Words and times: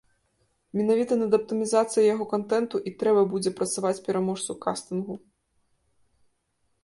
Менавіта 0.77 1.13
над 1.17 1.35
аптымізацыяй 1.37 2.07
яго 2.13 2.25
кантэнту 2.33 2.75
і 2.91 2.93
трэба 3.03 3.21
будзе 3.33 3.51
працаваць 3.59 3.93
пераможцу 4.07 4.51
кастынгу. 4.65 5.13